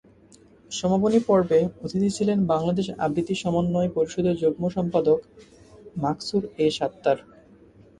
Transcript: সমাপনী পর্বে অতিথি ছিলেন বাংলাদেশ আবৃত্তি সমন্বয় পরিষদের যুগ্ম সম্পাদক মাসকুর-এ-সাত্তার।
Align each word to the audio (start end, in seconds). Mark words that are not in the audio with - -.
সমাপনী 0.71 1.19
পর্বে 1.27 1.59
অতিথি 1.83 2.09
ছিলেন 2.17 2.37
বাংলাদেশ 2.45 2.87
আবৃত্তি 3.05 3.35
সমন্বয় 3.35 3.89
পরিষদের 3.95 4.35
যুগ্ম 4.41 4.63
সম্পাদক 4.75 5.19
মাসকুর-এ-সাত্তার। 5.95 7.17